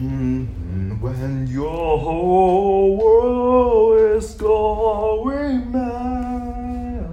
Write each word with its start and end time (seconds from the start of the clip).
Mm, 0.00 0.98
When 0.98 1.46
your 1.46 1.98
whole 1.98 2.96
world 2.96 4.16
is 4.16 4.32
going 4.32 5.70
mad, 5.70 7.04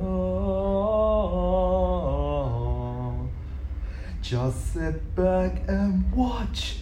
just 4.21 4.73
sit 4.73 5.13
back 5.17 5.67
and 5.67 6.09
watch, 6.15 6.77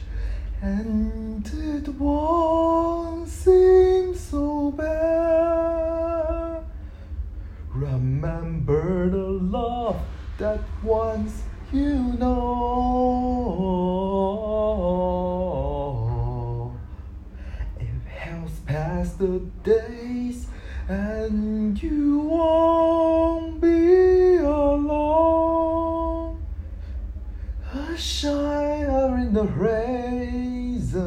and 0.61 1.43
it 1.47 1.87
won't 1.97 3.27
seem 3.27 4.13
so 4.13 4.69
bad. 4.77 6.63
Remember 7.73 9.09
the 9.09 9.27
love 9.57 10.01
that 10.37 10.59
once 10.83 11.41
you 11.73 11.97
know. 12.19 13.84
The 19.13 19.39
days, 19.63 20.47
and 20.87 21.81
you 21.81 22.19
won't 22.19 23.59
be 23.61 24.35
alone. 24.37 26.37
A 27.73 27.97
shiner 27.97 29.17
in 29.17 29.33
the 29.33 29.45
horizon 29.45 31.05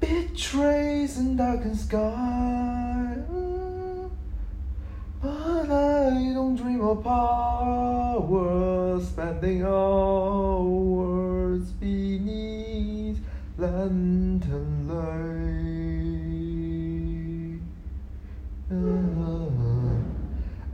betrays 0.00 1.18
and 1.18 1.36
darkened 1.38 1.78
sky. 1.78 3.16
But 5.20 5.70
I 5.70 6.32
don't 6.34 6.56
dream 6.56 6.80
of 6.80 7.04
power, 7.04 8.98
spending 9.00 9.62
hours 9.64 11.70
beneath 11.72 13.20
lantern 13.56 14.88
light. 14.88 15.81
Ah, 18.70 19.96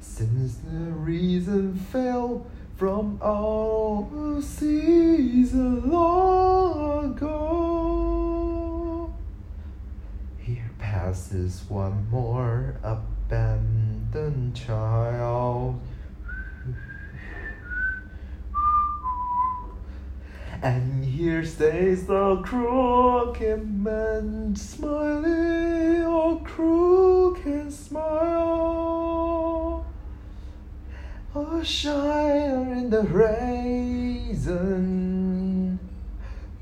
Since 0.00 0.56
the 0.56 0.92
reason 0.92 1.74
fell 1.74 2.46
from 2.76 3.18
our 3.22 4.40
season 4.40 5.90
long 5.90 7.16
ago, 7.16 9.12
here 10.38 10.70
passes 10.78 11.64
one 11.68 12.08
more 12.10 12.76
And 20.62 21.04
here 21.04 21.44
stays 21.44 22.06
the 22.06 22.36
crooked 22.42 23.68
man 23.84 24.56
smiling, 24.56 26.02
oh 26.04 26.40
crooked 26.44 27.72
smile. 27.72 29.06
A 31.34 31.62
shiner 31.64 32.72
in 32.72 32.88
the 32.90 33.02
horizon 33.02 34.46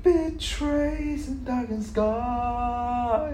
betrays 0.03 1.29
and 1.29 1.45
darkened 1.45 1.83
sky. 1.85 3.33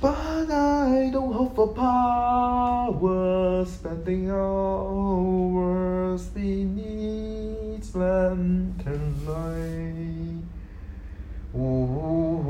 But 0.00 0.50
I 0.50 1.10
don't 1.12 1.32
hope 1.32 1.54
for 1.54 1.68
power, 1.68 3.64
spending 3.64 4.30
hours 6.10 6.26
beneath 6.26 7.94
lantern 7.94 9.14
light. 9.26 10.42
Oh, 11.56 12.40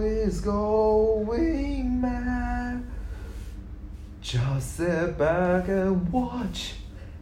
is 0.00 0.40
going 0.40 2.00
mad. 2.00 2.84
Just 4.20 4.76
sit 4.76 5.16
back 5.16 5.68
and 5.68 6.12
watch, 6.12 6.74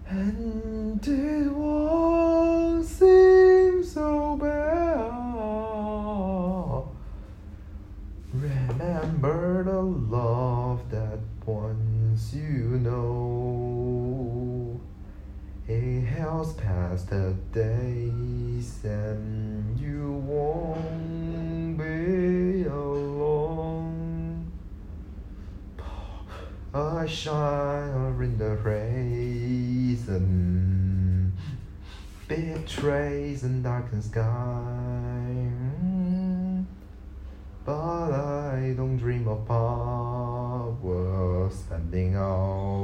and 0.09 1.07
it 1.07 1.53
won't 1.53 2.87
seem 2.87 3.36
helps 16.01 16.55
past 16.55 17.11
the 17.11 17.37
days, 17.53 18.85
and 18.85 19.79
you 19.79 20.13
won't 20.27 21.79
be 21.79 22.65
alone. 22.65 24.51
I 26.75 27.07
shine 27.07 28.23
in 28.23 28.39
the 28.39 28.57
horizon 28.57 30.47
betrays 32.29 33.45
and 33.45 33.63
darkened 33.63 34.05
sky. 34.05 35.51
But 37.65 38.13
I 38.13 38.75
don't 38.77 38.97
dream 38.97 39.29
of 39.29 39.47
power, 39.47 41.49
spending 41.51 42.17
all 42.17 42.76